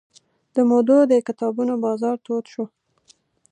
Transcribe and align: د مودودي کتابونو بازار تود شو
د 0.55 0.57
مودودي 0.69 1.19
کتابونو 1.27 1.73
بازار 1.85 2.15
تود 2.25 2.45
شو 2.53 2.63